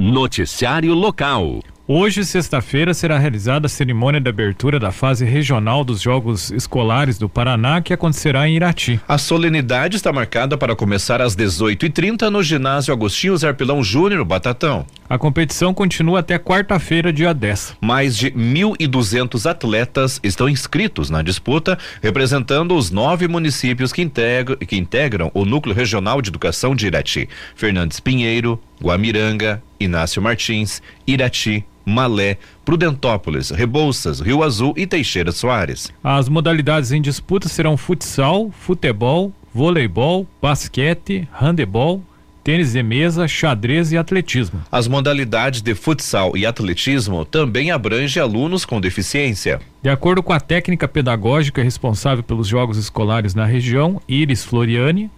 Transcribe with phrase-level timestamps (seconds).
[0.00, 1.60] Noticiário Local.
[1.84, 7.28] Hoje, sexta-feira, será realizada a cerimônia de abertura da fase regional dos Jogos Escolares do
[7.28, 9.00] Paraná, que acontecerá em Irati.
[9.08, 14.86] A solenidade está marcada para começar às 18h30 no ginásio Agostinho Zarpilão Júnior, Batatão.
[15.08, 17.78] A competição continua até quarta-feira, dia 10.
[17.80, 24.76] Mais de 1.200 atletas estão inscritos na disputa, representando os nove municípios que integram, que
[24.76, 32.36] integram o Núcleo Regional de Educação de Irati: Fernandes Pinheiro, Guamiranga, Inácio Martins, Irati, Malé,
[32.64, 35.92] Prudentópolis, Rebouças, Rio Azul e Teixeira Soares.
[36.04, 42.02] As modalidades em disputa serão futsal, futebol, voleibol, basquete, handebol,
[42.44, 44.60] tênis de mesa, xadrez e atletismo.
[44.70, 49.60] As modalidades de futsal e atletismo também abrangem alunos com deficiência.
[49.82, 55.10] De acordo com a técnica pedagógica responsável pelos jogos escolares na região, Iris Floriani,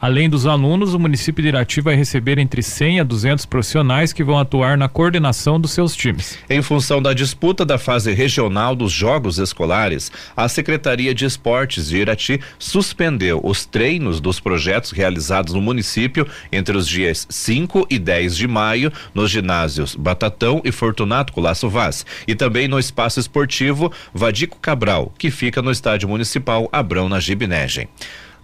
[0.00, 4.22] Além dos alunos, o município de Irati vai receber entre 100 a 200 profissionais que
[4.22, 6.38] vão atuar na coordenação dos seus times.
[6.50, 11.96] Em função da disputa da fase regional dos Jogos Escolares, a Secretaria de Esportes de
[11.96, 18.36] Irati suspendeu os treinos dos projetos realizados no município entre os dias 5 e 10
[18.36, 24.58] de maio nos ginásios Batatão e Fortunato Colasso Vaz e também no espaço esportivo Vadico
[24.60, 27.88] Cabral, que fica no estádio municipal Abrão na Gibinegem.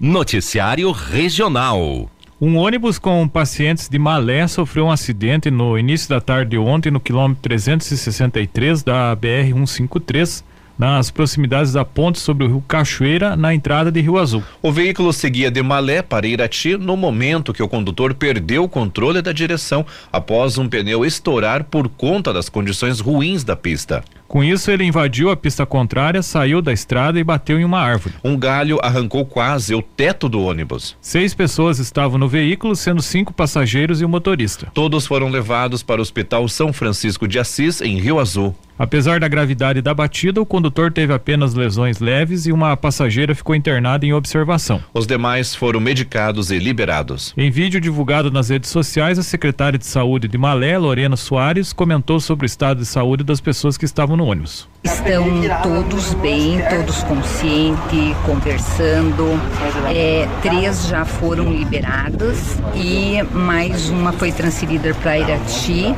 [0.04, 2.10] Noticiário Regional.
[2.40, 6.90] Um ônibus com pacientes de Malé sofreu um acidente no início da tarde de ontem
[6.90, 10.42] no quilômetro 363 da BR 153
[10.76, 14.42] nas proximidades da ponte sobre o rio Cachoeira, na entrada de Rio Azul.
[14.60, 19.22] O veículo seguia de Malé para Irati no momento que o condutor perdeu o controle
[19.22, 24.02] da direção após um pneu estourar por conta das condições ruins da pista.
[24.32, 28.14] Com isso, ele invadiu a pista contrária, saiu da estrada e bateu em uma árvore.
[28.24, 30.96] Um galho arrancou quase o teto do ônibus.
[31.02, 34.68] Seis pessoas estavam no veículo, sendo cinco passageiros e o motorista.
[34.72, 38.56] Todos foram levados para o Hospital São Francisco de Assis, em Rio Azul.
[38.78, 43.54] Apesar da gravidade da batida, o condutor teve apenas lesões leves e uma passageira ficou
[43.54, 44.82] internada em observação.
[44.92, 47.32] Os demais foram medicados e liberados.
[47.36, 52.18] Em vídeo divulgado nas redes sociais, a secretária de saúde de Malé, Lorena Soares, comentou
[52.18, 54.68] sobre o estado de saúde das pessoas que estavam no ônibus.
[54.84, 55.24] Estão
[55.62, 59.40] todos bem, todos conscientes, conversando.
[59.94, 62.38] É, três já foram liberados
[62.74, 65.94] e mais uma foi transferida para Irati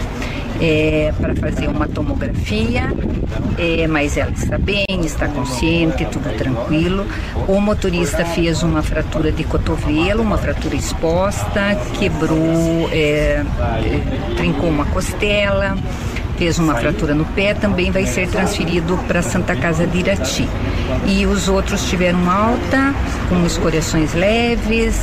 [0.61, 2.93] é, para fazer uma tomografia,
[3.59, 7.07] é, mas ela está bem, está consciente, tudo tranquilo.
[7.49, 13.45] O motorista fez uma fratura de cotovelo, uma fratura exposta, quebrou, é,
[13.85, 15.77] é trincou uma costela
[16.37, 20.49] fez uma fratura no pé, também vai ser transferido para Santa Casa de Irati.
[21.07, 22.95] E os outros tiveram alta,
[23.29, 24.97] com escoriações leves,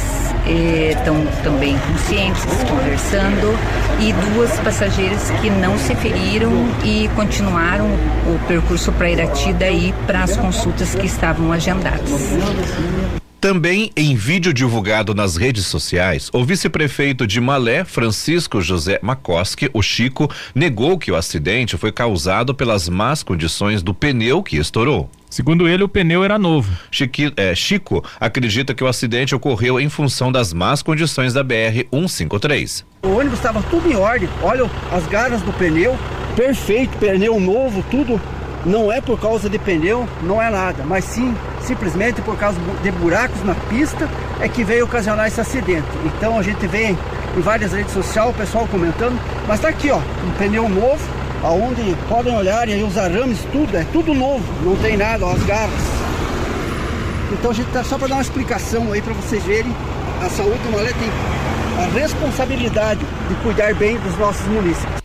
[0.91, 3.57] estão também conscientes, conversando,
[3.99, 6.51] e duas passageiras que não se feriram
[6.83, 12.09] e continuaram o percurso para Irati daí para as consultas que estavam agendadas.
[13.41, 19.81] Também em vídeo divulgado nas redes sociais, o vice-prefeito de Malé, Francisco José Macoski, o
[19.81, 25.09] Chico, negou que o acidente foi causado pelas más condições do pneu que estourou.
[25.27, 26.71] Segundo ele, o pneu era novo.
[26.91, 32.83] Chiqui, é, Chico acredita que o acidente ocorreu em função das más condições da BR-153.
[33.01, 34.29] O ônibus estava tudo em ordem.
[34.43, 35.97] Olha as garras do pneu,
[36.35, 38.21] perfeito, pneu novo, tudo
[38.65, 42.91] não é por causa de pneu, não é nada, mas sim simplesmente por causa de
[42.91, 45.87] buracos na pista é que veio ocasionar esse acidente.
[46.05, 46.95] Então a gente vê
[47.37, 51.01] em várias redes sociais o pessoal comentando, mas tá aqui ó, um pneu novo,
[51.43, 55.33] aonde podem olhar e aí os arames, tudo, é tudo novo, não tem nada, ó,
[55.33, 56.01] as garras.
[57.31, 59.73] Então a gente tá só para dar uma explicação aí para vocês verem,
[60.23, 61.09] a saúde do Malé tem
[61.79, 65.00] a responsabilidade de cuidar bem dos nossos munícipes.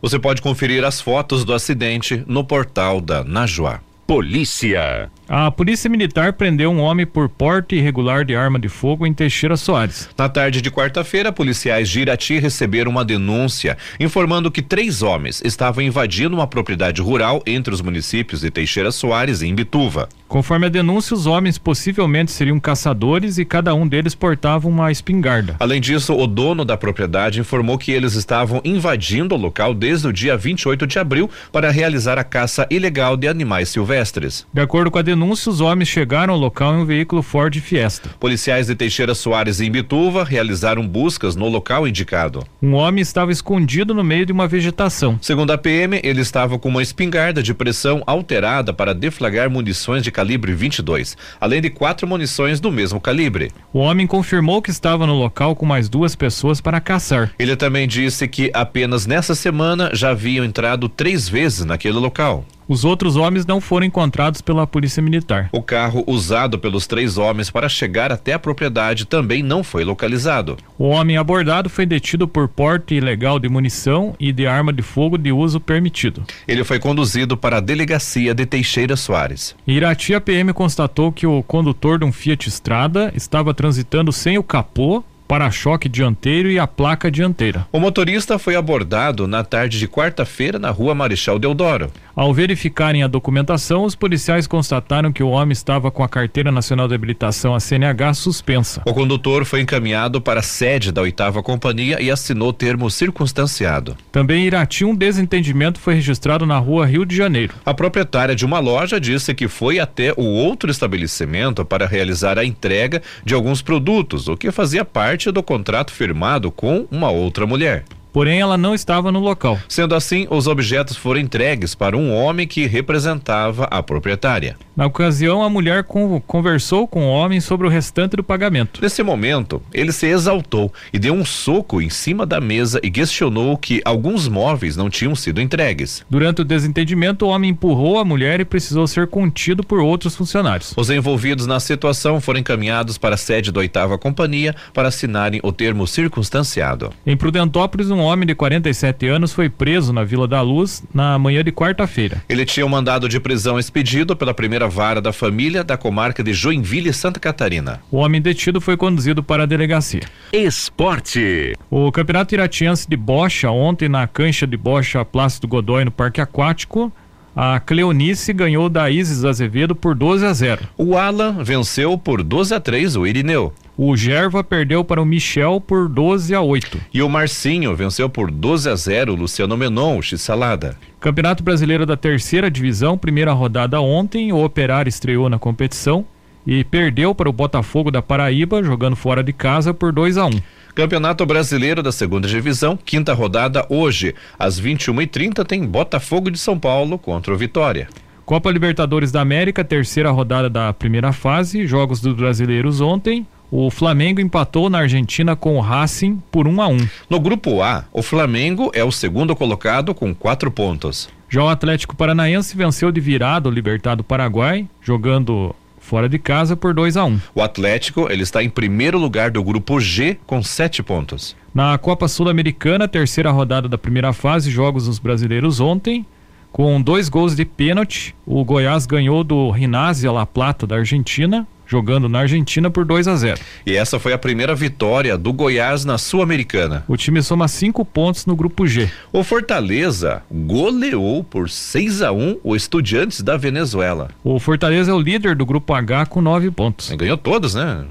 [0.00, 3.80] Você pode conferir as fotos do acidente no portal da Najuá.
[4.06, 5.10] Polícia.
[5.28, 9.56] A Polícia Militar prendeu um homem por porte irregular de arma de fogo em Teixeira
[9.56, 10.08] Soares.
[10.16, 15.82] Na tarde de quarta-feira, policiais de Irati receberam uma denúncia informando que três homens estavam
[15.82, 20.08] invadindo uma propriedade rural entre os municípios de Teixeira Soares e Imbituva.
[20.28, 25.56] Conforme a denúncia, os homens possivelmente seriam caçadores e cada um deles portava uma espingarda.
[25.58, 30.12] Além disso, o dono da propriedade informou que eles estavam invadindo o local desde o
[30.12, 34.46] dia 28 de abril para realizar a caça ilegal de animais silvestres.
[34.52, 37.58] De acordo com a denúncia, denúncia, os homens chegaram ao local em um veículo Ford
[37.58, 38.10] Fiesta.
[38.20, 42.44] Policiais de Teixeira Soares em Bituva realizaram buscas no local indicado.
[42.62, 45.18] Um homem estava escondido no meio de uma vegetação.
[45.22, 50.12] Segundo a PM, ele estava com uma espingarda de pressão alterada para deflagrar munições de
[50.12, 53.50] calibre 22, além de quatro munições do mesmo calibre.
[53.72, 57.32] O homem confirmou que estava no local com mais duas pessoas para caçar.
[57.38, 62.44] Ele também disse que apenas nessa semana já haviam entrado três vezes naquele local.
[62.68, 65.48] Os outros homens não foram encontrados pela Polícia Militar.
[65.52, 70.56] O carro usado pelos três homens para chegar até a propriedade também não foi localizado.
[70.76, 75.16] O homem abordado foi detido por porte ilegal de munição e de arma de fogo
[75.16, 76.24] de uso permitido.
[76.48, 79.54] Ele foi conduzido para a delegacia de Teixeira Soares.
[79.66, 84.38] Em Irati, a PM constatou que o condutor de um Fiat Strada estava transitando sem
[84.38, 87.66] o capô para-choque dianteiro e a placa dianteira.
[87.72, 91.90] O motorista foi abordado na tarde de quarta-feira na rua Marechal Deodoro.
[92.16, 96.88] Ao verificarem a documentação, os policiais constataram que o homem estava com a Carteira Nacional
[96.88, 98.80] de Habilitação, a CNH, suspensa.
[98.86, 103.98] O condutor foi encaminhado para a sede da oitava companhia e assinou termo circunstanciado.
[104.10, 107.52] Também em Irati, um desentendimento foi registrado na rua Rio de Janeiro.
[107.66, 112.46] A proprietária de uma loja disse que foi até o outro estabelecimento para realizar a
[112.46, 117.84] entrega de alguns produtos, o que fazia parte do contrato firmado com uma outra mulher
[118.16, 119.58] porém ela não estava no local.
[119.68, 124.56] Sendo assim, os objetos foram entregues para um homem que representava a proprietária.
[124.74, 125.84] Na ocasião, a mulher
[126.26, 128.80] conversou com o homem sobre o restante do pagamento.
[128.80, 133.56] Nesse momento, ele se exaltou e deu um soco em cima da mesa e questionou
[133.56, 136.04] que alguns móveis não tinham sido entregues.
[136.08, 140.72] Durante o desentendimento, o homem empurrou a mulher e precisou ser contido por outros funcionários.
[140.74, 145.52] Os envolvidos na situação foram encaminhados para a sede da oitava companhia para assinarem o
[145.52, 146.92] termo circunstanciado.
[147.06, 151.44] Em Prudentópolis, um homem de 47 anos foi preso na Vila da Luz na manhã
[151.44, 152.22] de quarta-feira.
[152.28, 156.32] Ele tinha um mandado de prisão expedido pela primeira vara da família da comarca de
[156.32, 157.80] Joinville, Santa Catarina.
[157.90, 160.02] O homem detido foi conduzido para a delegacia.
[160.32, 161.52] Esporte.
[161.70, 166.92] O Campeonato Iratiense de Bocha, ontem na cancha de Bocha Plácido Godói, no Parque Aquático,
[167.36, 170.68] a Cleonice ganhou da Isis Azevedo por 12 a 0.
[170.78, 173.52] O Alan venceu por 12 a 3 o Irineu.
[173.76, 176.80] O Gerva perdeu para o Michel por 12 a 8.
[176.94, 180.78] E o Marcinho venceu por 12 a 0 o Luciano Menon, o X-Salada.
[180.98, 186.06] Campeonato Brasileiro da Terceira Divisão, primeira rodada ontem, o Operário estreou na competição
[186.46, 190.30] e perdeu para o Botafogo da Paraíba, jogando fora de casa por 2 a 1.
[190.76, 196.98] Campeonato Brasileiro da Segunda Divisão, quinta rodada hoje, às 21h30 tem Botafogo de São Paulo
[196.98, 197.88] contra o Vitória.
[198.26, 203.26] Copa Libertadores da América, terceira rodada da primeira fase, jogos dos brasileiros ontem.
[203.50, 206.72] O Flamengo empatou na Argentina com o Racing por 1 um a 1.
[206.74, 206.88] Um.
[207.08, 211.08] No grupo A, o Flamengo é o segundo colocado com quatro pontos.
[211.26, 216.74] Já o Atlético Paranaense venceu de virada o Libertado Paraguai, jogando fora de casa por
[216.74, 217.08] 2 a 1.
[217.08, 217.20] Um.
[217.36, 221.36] O Atlético ele está em primeiro lugar do grupo G com sete pontos.
[221.54, 226.04] Na Copa Sul-Americana, terceira rodada da primeira fase, jogos dos brasileiros ontem.
[226.50, 232.08] Com dois gols de pênalti, o Goiás ganhou do Rinásia La Plata da Argentina jogando
[232.08, 233.40] na Argentina por 2 a 0.
[233.64, 236.84] E essa foi a primeira vitória do Goiás na Sul-Americana.
[236.86, 238.90] O time soma cinco pontos no grupo G.
[239.12, 244.08] O Fortaleza goleou por 6 a 1 o Estudiantes da Venezuela.
[244.22, 246.90] O Fortaleza é o líder do grupo H com nove pontos.
[246.90, 247.84] Ganhou todos, né?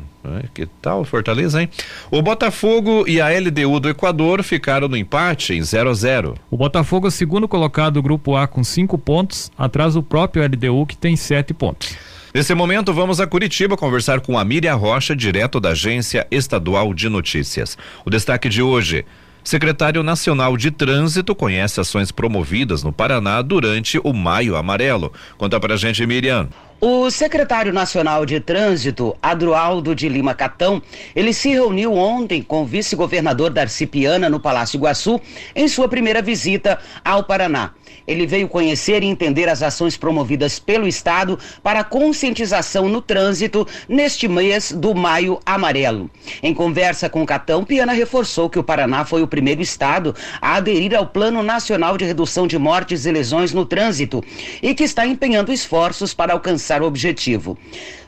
[0.54, 1.70] Que tal Fortaleza, hein?
[2.10, 6.36] O Botafogo e a LDU do Equador ficaram no empate em 0 a 0.
[6.50, 10.44] O Botafogo é o segundo colocado do grupo A com cinco pontos, atrás do próprio
[10.44, 11.96] LDU que tem sete pontos.
[12.36, 17.08] Nesse momento, vamos a Curitiba conversar com a Miriam Rocha, direto da Agência Estadual de
[17.08, 17.78] Notícias.
[18.04, 19.06] O destaque de hoje.
[19.42, 25.14] Secretário Nacional de Trânsito conhece ações promovidas no Paraná durante o Maio Amarelo.
[25.38, 26.50] Conta pra gente, Miriam.
[26.88, 30.80] O secretário nacional de Trânsito, Adroaldo de Lima Catão,
[31.16, 35.20] ele se reuniu ontem com o vice-governador Darcy Piana no Palácio Iguaçu
[35.56, 37.72] em sua primeira visita ao Paraná.
[38.08, 44.28] Ele veio conhecer e entender as ações promovidas pelo Estado para conscientização no trânsito neste
[44.28, 46.08] mês do Maio Amarelo.
[46.44, 50.96] Em conversa com Catão, Piana reforçou que o Paraná foi o primeiro estado a aderir
[50.96, 54.24] ao Plano Nacional de Redução de Mortes e Lesões no Trânsito
[54.62, 57.58] e que está empenhando esforços para alcançar alcançar o objetivo.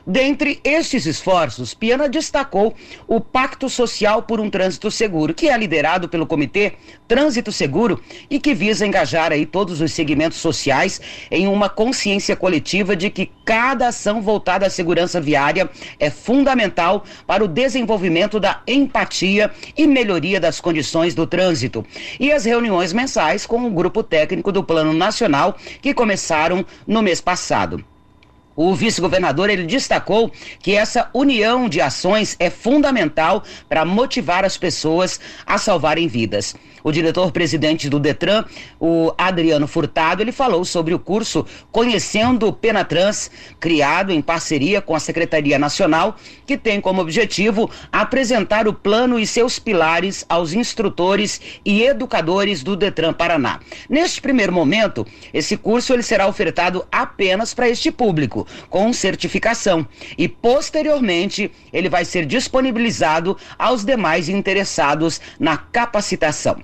[0.10, 2.74] Dentre estes esforços, Piana destacou
[3.06, 6.76] o Pacto Social por um Trânsito Seguro, que é liderado pelo Comitê
[7.10, 12.96] Trânsito Seguro e que visa engajar aí todos os segmentos sociais em uma consciência coletiva
[12.96, 15.70] de que cada ação voltada à segurança viária
[16.00, 21.86] é fundamental para o desenvolvimento da empatia e melhoria das condições do trânsito.
[22.18, 27.20] E as reuniões mensais com o grupo técnico do Plano Nacional que começaram no mês
[27.20, 27.84] passado.
[28.58, 35.20] O vice-governador ele destacou que essa união de ações é fundamental para motivar as pessoas
[35.46, 36.56] a salvarem vidas.
[36.84, 38.46] O diretor-presidente do Detran,
[38.80, 43.30] o Adriano Furtado, ele falou sobre o curso Conhecendo o Penatrans,
[43.60, 46.16] criado em parceria com a Secretaria Nacional,
[46.46, 52.76] que tem como objetivo apresentar o plano e seus pilares aos instrutores e educadores do
[52.76, 53.60] Detran Paraná.
[53.90, 60.28] Neste primeiro momento, esse curso ele será ofertado apenas para este público, com certificação, e
[60.28, 66.62] posteriormente ele vai ser disponibilizado aos demais interessados na capacitação.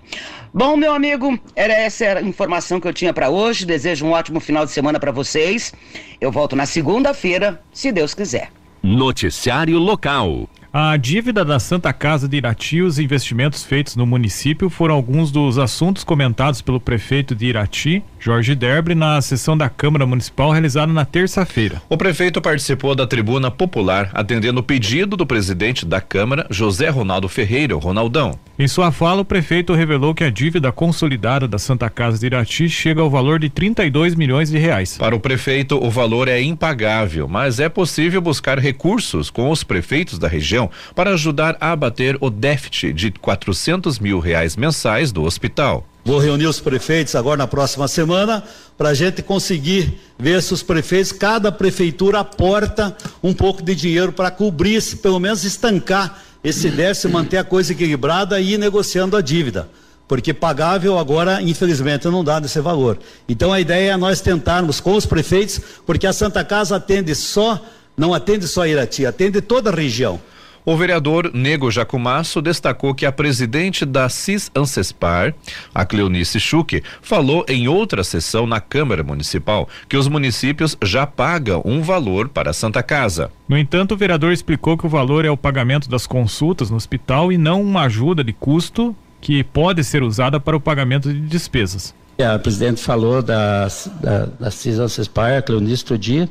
[0.54, 3.66] Bom, meu amigo, era essa a informação que eu tinha para hoje.
[3.66, 5.74] Desejo um ótimo final de semana para vocês.
[6.22, 8.52] Eu volto na segunda-feira, se Deus quiser.
[8.84, 10.48] Noticiário local.
[10.72, 15.32] A dívida da Santa Casa de Irati e os investimentos feitos no município foram alguns
[15.32, 20.94] dos assuntos comentados pelo prefeito de Irati, Jorge Derbre, na sessão da Câmara Municipal realizada
[20.94, 21.82] na terça-feira.
[21.90, 27.28] O prefeito participou da tribuna popular, atendendo o pedido do presidente da Câmara, José Ronaldo
[27.28, 28.40] Ferreira, Ronaldão.
[28.58, 32.70] Em sua fala, o prefeito revelou que a dívida consolidada da Santa Casa de Irati
[32.70, 34.98] chega ao valor de 32 milhões de reais.
[34.98, 40.18] Para o prefeito, o valor é impagável, mas é possível buscar recursos com os prefeitos
[40.18, 45.86] da região para ajudar a abater o déficit de 400 mil reais mensais do hospital.
[46.06, 48.44] Vou reunir os prefeitos agora na próxima semana
[48.78, 54.12] para a gente conseguir ver se os prefeitos, cada prefeitura aporta um pouco de dinheiro
[54.12, 59.22] para cobrir, pelo menos estancar esse déficit, manter a coisa equilibrada e ir negociando a
[59.22, 59.70] dívida.
[60.06, 63.00] Porque pagável agora, infelizmente, não dá nesse valor.
[63.28, 67.66] Então a ideia é nós tentarmos com os prefeitos, porque a Santa Casa atende só,
[67.96, 70.20] não atende só Irati, atende toda a região.
[70.66, 75.36] O vereador Nego Jacumasso destacou que a presidente da CIS Ancespar,
[75.76, 81.62] a Cleonice Schuch, falou em outra sessão na Câmara Municipal que os municípios já pagam
[81.66, 83.30] um valor para a Santa Casa.
[83.48, 87.30] No entanto, o vereador explicou que o valor é o pagamento das consultas no hospital
[87.30, 91.94] e não uma ajuda de custo que pode ser usada para o pagamento de despesas.
[92.20, 93.68] A presidente falou da,
[94.02, 96.30] da, da CIS Ancespar, a Cleonice Todia,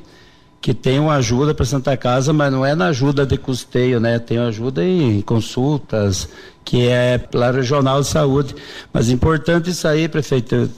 [0.63, 4.21] que tem uma ajuda para Santa Casa, mas não é na ajuda de custeio, né?
[4.21, 6.29] Tem ajuda em consultas,
[6.65, 8.55] que é pela regional de saúde.
[8.93, 10.71] Mas importante isso aí, prefeito.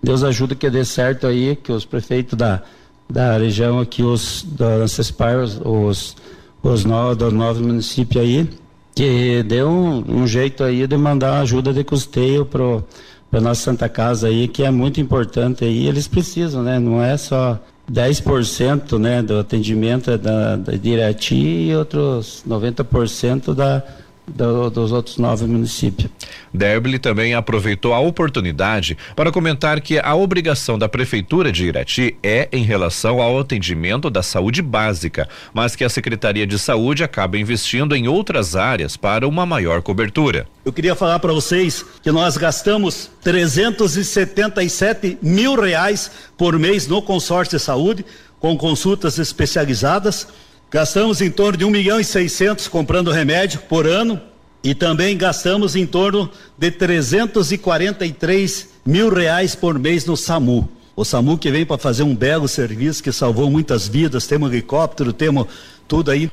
[0.00, 2.62] Deus ajuda que dê certo aí, que os prefeitos da,
[3.10, 6.16] da região aqui, os da Ancespar, os, os,
[6.62, 8.48] os nove, dos nove municípios aí,
[8.94, 12.84] que dê um, um jeito aí de mandar ajuda de custeio pro
[13.28, 16.78] para nossa Santa Casa aí, que é muito importante aí, eles precisam, né?
[16.78, 17.58] Não é só
[17.92, 23.84] 10% né, do atendimento é da, da Direti e outros 90% da,
[24.26, 26.10] do, dos outros nove municípios.
[26.52, 32.48] Derble também aproveitou a oportunidade para comentar que a obrigação da Prefeitura de Irati é
[32.52, 37.96] em relação ao atendimento da saúde básica, mas que a Secretaria de Saúde acaba investindo
[37.96, 40.46] em outras áreas para uma maior cobertura.
[40.64, 47.58] Eu queria falar para vocês que nós gastamos 377 mil reais por mês no consórcio
[47.58, 48.04] de saúde,
[48.38, 50.28] com consultas especializadas
[50.72, 54.18] Gastamos em torno de 1 milhão e 600 comprando remédio por ano
[54.64, 60.66] e também gastamos em torno de 343 mil reais por mês no SAMU.
[60.96, 65.12] O SAMU que vem para fazer um belo serviço que salvou muitas vidas, temos helicóptero,
[65.12, 65.46] temos
[65.86, 66.30] tudo aí.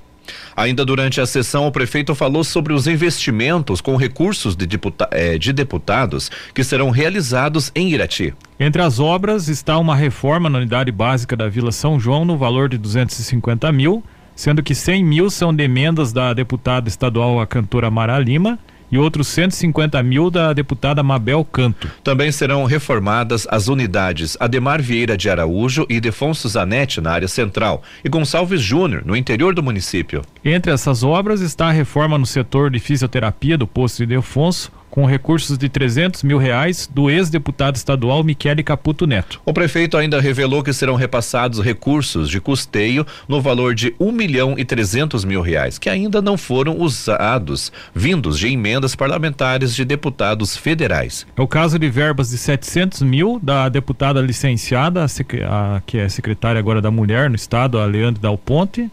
[0.56, 5.38] Ainda durante a sessão, o prefeito falou sobre os investimentos com recursos de, deputa eh,
[5.38, 8.34] de deputados que serão realizados em Irati.
[8.58, 12.70] Entre as obras está uma reforma na unidade básica da Vila São João no valor
[12.70, 14.02] de 250 mil
[14.40, 18.58] sendo que 100 mil são de emendas da deputada estadual a cantora Mara Lima
[18.90, 21.92] e outros 150 mil da deputada Mabel Canto.
[22.02, 27.84] Também serão reformadas as unidades Ademar Vieira de Araújo e Defonso Zanetti na área central
[28.02, 30.22] e Gonçalves Júnior no interior do município.
[30.44, 35.06] Entre essas obras está a reforma no setor de fisioterapia do posto de Defonso, com
[35.06, 39.42] recursos de 300 mil reais do ex-deputado estadual Michele Caputo Neto.
[39.46, 44.56] O prefeito ainda revelou que serão repassados recursos de custeio no valor de 1 milhão
[44.58, 50.58] e 300 mil reais, que ainda não foram usados, vindos de emendas parlamentares de deputados
[50.58, 51.26] federais.
[51.36, 56.10] É o caso de verbas de 700 mil da deputada licenciada, a, a, que é
[56.10, 58.90] secretária agora da Mulher no Estado, a Leandro Dal Ponte,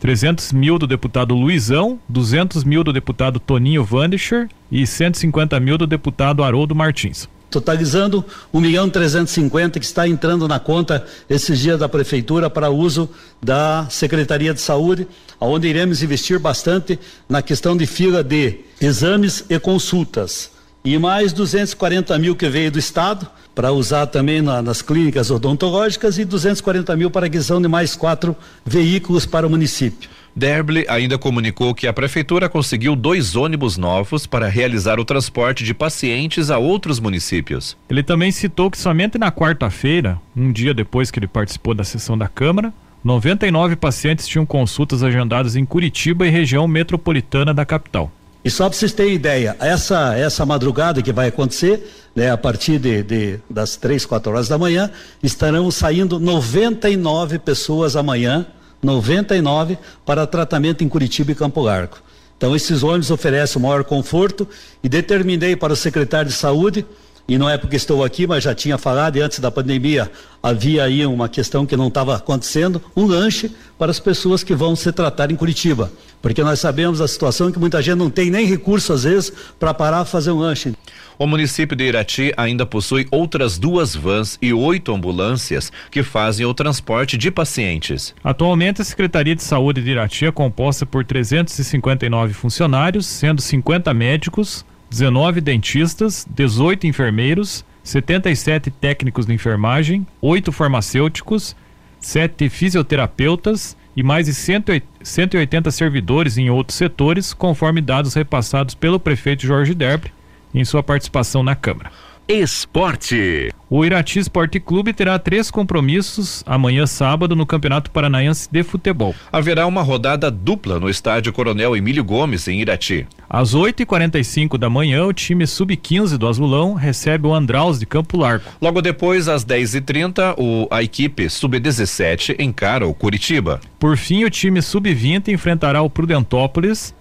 [0.00, 5.86] 300 mil do deputado Luizão, 200 mil do deputado Toninho Vandischer e 150 mil do
[5.86, 7.28] deputado Haroldo Martins.
[7.50, 13.10] Totalizando 1 milhão 350 que está entrando na conta esses dias da Prefeitura para uso
[13.42, 15.06] da Secretaria de Saúde,
[15.38, 20.50] onde iremos investir bastante na questão de fila de exames e consultas.
[20.82, 23.28] e mais 240 mil que veio do Estado
[23.60, 28.34] para usar também na, nas clínicas odontológicas e 240 mil para aquisição de mais quatro
[28.64, 30.08] veículos para o município.
[30.34, 35.74] Derble ainda comunicou que a prefeitura conseguiu dois ônibus novos para realizar o transporte de
[35.74, 37.76] pacientes a outros municípios.
[37.90, 42.16] Ele também citou que somente na quarta-feira, um dia depois que ele participou da sessão
[42.16, 42.72] da Câmara,
[43.04, 48.10] 99 pacientes tinham consultas agendadas em Curitiba e região metropolitana da capital.
[48.44, 52.78] E só para vocês terem ideia, essa, essa madrugada que vai acontecer, né, a partir
[52.78, 54.90] de, de, das três, quatro horas da manhã,
[55.22, 58.46] estarão saindo 99 pessoas amanhã,
[58.82, 61.98] 99, para tratamento em Curitiba e Campo Largo.
[62.38, 64.48] Então, esses ônibus oferecem o maior conforto
[64.82, 66.86] e determinei para o secretário de saúde
[67.30, 70.10] e não é porque estou aqui, mas já tinha falado, e antes da pandemia
[70.42, 74.74] havia aí uma questão que não estava acontecendo, um lanche para as pessoas que vão
[74.74, 75.92] se tratar em Curitiba.
[76.20, 79.72] Porque nós sabemos a situação que muita gente não tem nem recurso, às vezes, para
[79.72, 80.74] parar fazer um lanche.
[81.16, 86.52] O município de Irati ainda possui outras duas vans e oito ambulâncias que fazem o
[86.52, 88.12] transporte de pacientes.
[88.24, 94.64] Atualmente, a Secretaria de Saúde de Irati é composta por 359 funcionários, sendo 50 médicos,
[94.90, 101.56] 19 dentistas, 18 enfermeiros, 77 técnicos de enfermagem, 8 farmacêuticos,
[102.00, 109.46] 7 fisioterapeutas e mais de 180 servidores em outros setores, conforme dados repassados pelo prefeito
[109.46, 110.12] Jorge Derbre
[110.52, 111.90] em sua participação na Câmara.
[112.30, 113.52] Esporte.
[113.68, 119.16] O Irati Esporte Clube terá três compromissos amanhã sábado no Campeonato Paranaense de Futebol.
[119.32, 123.04] Haverá uma rodada dupla no estádio Coronel Emílio Gomes, em Irati.
[123.28, 128.44] Às 8h45 da manhã, o time Sub-15 do Azulão recebe o Andraus de Campo Largo.
[128.62, 133.60] Logo depois, às 10h30, o, a equipe Sub-17 encara o Curitiba.
[133.76, 136.94] Por fim, o time Sub-20 enfrentará o Prudentópolis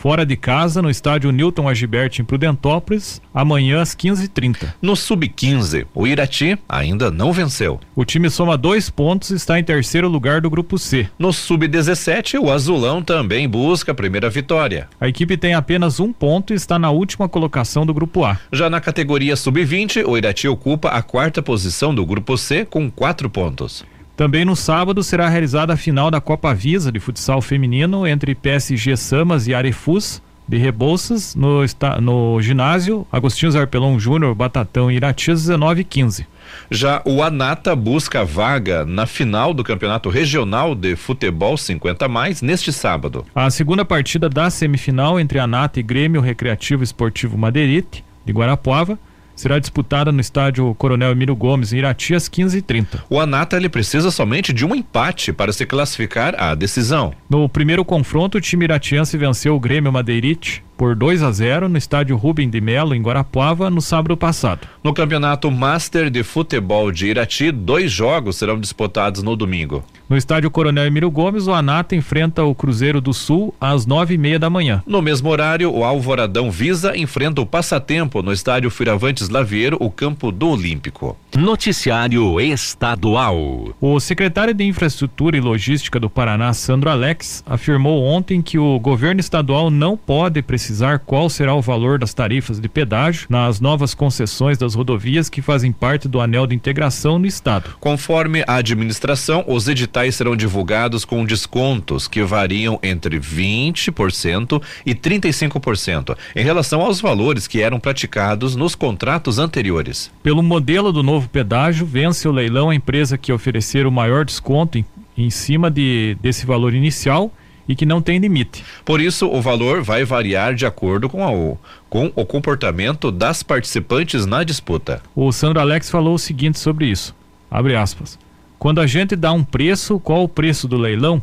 [0.00, 4.72] fora de casa, no estádio Newton Agibert em Prudentópolis, amanhã às 15h30.
[4.80, 7.78] No Sub-15, o Irati ainda não venceu.
[7.94, 11.06] O time soma dois pontos e está em terceiro lugar do grupo C.
[11.18, 14.88] No Sub-17, o Azulão também busca a primeira vitória.
[14.98, 18.38] A equipe tem apenas um ponto e está na última colocação do grupo A.
[18.50, 23.28] Já na categoria Sub-20, o Irati ocupa a quarta posição do grupo C com quatro
[23.28, 23.84] pontos.
[24.20, 28.94] Também no sábado será realizada a final da Copa Visa de futsal feminino entre PSG
[28.94, 31.62] Samas e Arefus de Rebouças no,
[32.02, 36.26] no ginásio Agostinho Zarpelon Júnior, Batatão Irati 19 e 15.
[36.70, 42.74] Já o Anata busca vaga na final do Campeonato Regional de Futebol 50 mais neste
[42.74, 43.24] sábado.
[43.34, 48.98] A segunda partida da semifinal entre Anata e Grêmio Recreativo Esportivo Madeirite de Guarapuava
[49.40, 53.02] será disputada no estádio Coronel Emílio Gomes, em Irati, às 15h30.
[53.08, 57.12] O Anata ele precisa somente de um empate para se classificar à decisão.
[57.28, 61.76] No primeiro confronto, o time iratiense venceu o Grêmio Madeirite por 2 a 0 no
[61.76, 64.66] estádio Rubem de Melo, em Guarapuava, no sábado passado.
[64.82, 69.84] No Campeonato Master de Futebol de Irati, dois jogos serão disputados no domingo.
[70.08, 74.18] No estádio Coronel Emílio Gomes, o Anata enfrenta o Cruzeiro do Sul às nove e
[74.18, 74.82] meia da manhã.
[74.86, 80.32] No mesmo horário, o Alvoradão Visa enfrenta o Passatempo no estádio Firavantes Laviero, o campo
[80.32, 81.14] do Olímpico.
[81.36, 83.74] Noticiário Estadual.
[83.80, 89.20] O secretário de Infraestrutura e Logística do Paraná, Sandro Alex, afirmou ontem que o governo
[89.20, 93.92] estadual não pode precisar precisar qual será o valor das tarifas de pedágio nas novas
[93.92, 97.70] concessões das rodovias que fazem parte do anel de integração no estado.
[97.80, 106.16] Conforme a administração, os editais serão divulgados com descontos que variam entre 20% e 35%
[106.36, 110.08] em relação aos valores que eram praticados nos contratos anteriores.
[110.22, 114.78] Pelo modelo do novo pedágio, vence o leilão a empresa que oferecer o maior desconto
[114.78, 114.84] em,
[115.18, 117.32] em cima de, desse valor inicial
[117.70, 118.64] e que não tem limite.
[118.84, 121.56] Por isso, o valor vai variar de acordo com, a,
[121.88, 125.00] com o comportamento das participantes na disputa.
[125.14, 127.14] O Sandro Alex falou o seguinte sobre isso:
[127.48, 128.18] abre aspas.
[128.58, 131.22] Quando a gente dá um preço, qual o preço do leilão?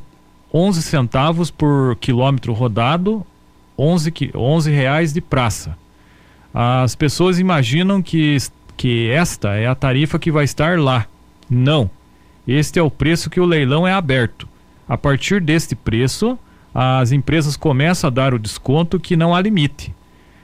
[0.53, 3.25] 11 centavos por quilômetro rodado,
[3.77, 5.77] 11, 11 reais de praça.
[6.53, 8.38] As pessoas imaginam que,
[8.77, 11.07] que esta é a tarifa que vai estar lá.
[11.49, 11.89] Não.
[12.47, 14.47] Este é o preço que o leilão é aberto.
[14.88, 16.38] A partir deste preço,
[16.73, 19.93] as empresas começam a dar o desconto que não há limite.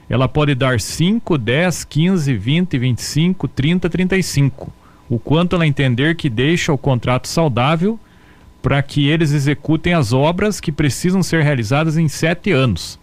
[0.09, 4.73] Ela pode dar 5, 10, 15, 20, 25, 30, 35.
[5.09, 7.99] O quanto ela entender que deixa o contrato saudável
[8.61, 12.99] para que eles executem as obras que precisam ser realizadas em sete anos.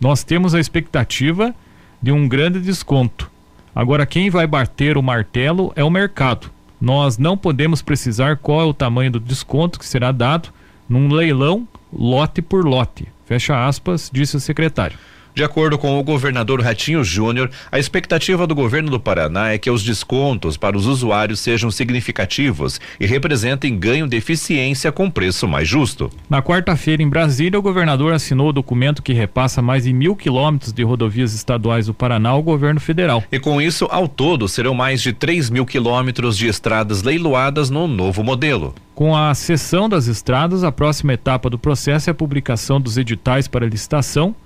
[0.00, 1.54] Nós temos a expectativa
[2.00, 3.30] de um grande desconto.
[3.74, 6.50] Agora, quem vai bater o martelo é o mercado.
[6.80, 10.52] Nós não podemos precisar qual é o tamanho do desconto que será dado
[10.92, 13.08] num leilão lote por lote.
[13.24, 14.98] Fecha aspas, disse o secretário.
[15.34, 19.70] De acordo com o governador Ratinho Júnior, a expectativa do governo do Paraná é que
[19.70, 25.66] os descontos para os usuários sejam significativos e representem ganho de eficiência com preço mais
[25.66, 26.10] justo.
[26.28, 30.70] Na quarta-feira, em Brasília, o governador assinou o documento que repassa mais de mil quilômetros
[30.70, 33.24] de rodovias estaduais do Paraná ao governo federal.
[33.32, 37.88] E com isso, ao todo, serão mais de 3 mil quilômetros de estradas leiloadas no
[37.88, 38.74] novo modelo.
[38.94, 43.48] Com a cessão das estradas, a próxima etapa do processo é a publicação dos editais
[43.48, 44.36] para licitação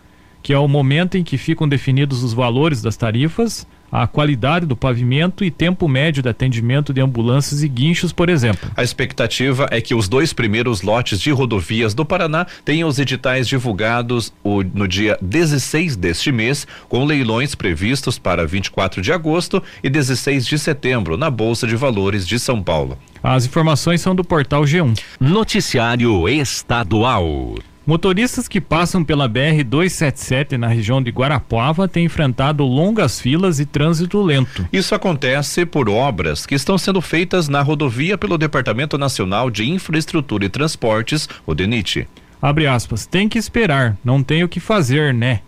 [0.47, 4.77] que é o momento em que ficam definidos os valores das tarifas, a qualidade do
[4.77, 8.71] pavimento e tempo médio de atendimento de ambulâncias e guinchos, por exemplo.
[8.77, 13.49] A expectativa é que os dois primeiros lotes de rodovias do Paraná tenham os editais
[13.49, 14.33] divulgados
[14.73, 20.61] no dia 16 deste mês, com leilões previstos para 24 de agosto e 16 de
[20.61, 22.97] setembro na Bolsa de Valores de São Paulo.
[23.21, 24.97] As informações são do portal G1.
[25.19, 27.57] Noticiário Estadual.
[27.87, 34.21] Motoristas que passam pela BR-277 na região de Guarapuava têm enfrentado longas filas e trânsito
[34.21, 34.67] lento.
[34.73, 40.45] Isso acontece por obras que estão sendo feitas na rodovia pelo Departamento Nacional de Infraestrutura
[40.45, 42.09] e Transportes, o DENIT.
[42.43, 45.43] Abre aspas, tem que esperar, não tem o que fazer, né?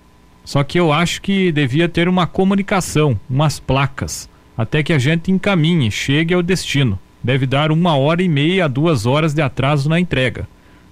[0.45, 5.33] Só que eu acho que devia ter uma comunicação, umas placas, até que a gente
[5.33, 7.01] encaminhe, chegue ao destino.
[7.21, 10.47] Deve dar uma hora e meia a duas horas de atraso na entrega.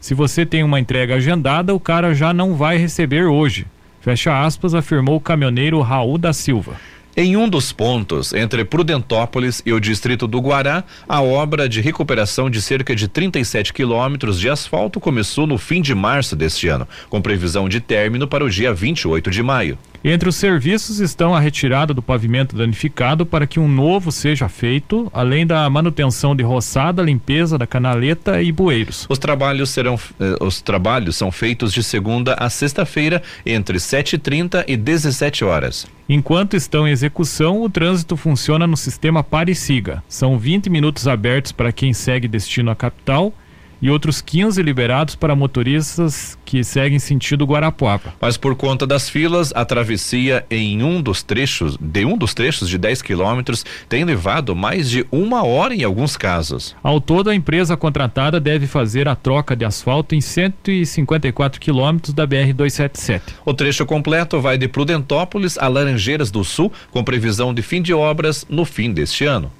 [0.06, 3.66] Se você tem uma entrega agendada, o cara já não vai receber hoje.
[4.00, 6.76] Fecha aspas, afirmou o caminhoneiro Raul da Silva.
[7.16, 12.48] Em um dos pontos, entre Prudentópolis e o distrito do Guará, a obra de recuperação
[12.48, 17.20] de cerca de 37 quilômetros de asfalto começou no fim de março deste ano, com
[17.20, 19.76] previsão de término para o dia 28 de maio.
[20.08, 25.10] Entre os serviços estão a retirada do pavimento danificado para que um novo seja feito,
[25.12, 29.04] além da manutenção de roçada, limpeza da canaleta e bueiros.
[29.08, 34.76] Os trabalhos serão eh, os trabalhos são feitos de segunda a sexta-feira entre 7h30 e
[34.76, 35.88] 17 horas.
[36.08, 40.04] Enquanto estão em execução, o trânsito funciona no sistema Pare Siga.
[40.08, 43.34] São 20 minutos abertos para quem segue destino à capital
[43.80, 48.14] e outros 15 liberados para motoristas que seguem sentido Guarapuava.
[48.20, 52.68] Mas por conta das filas, a travessia em um dos trechos, de um dos trechos
[52.68, 56.74] de 10 quilômetros, tem levado mais de uma hora em alguns casos.
[56.82, 62.26] Ao todo, a empresa contratada deve fazer a troca de asfalto em 154 quilômetros da
[62.26, 63.20] BR-277.
[63.44, 67.92] O trecho completo vai de Prudentópolis a Laranjeiras do Sul, com previsão de fim de
[67.92, 69.50] obras no fim deste ano.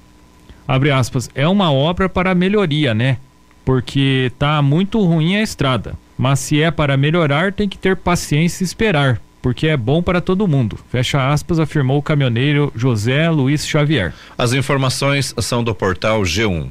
[0.67, 3.17] Abre aspas, é uma obra para melhoria, né?
[3.67, 5.95] Porque tá muito ruim a estrada.
[6.17, 10.21] Mas se é para melhorar, tem que ter paciência e esperar, porque é bom para
[10.21, 10.79] todo mundo.
[10.89, 14.13] Fecha aspas, afirmou o caminhoneiro José Luiz Xavier.
[14.37, 16.69] As informações são do portal G1.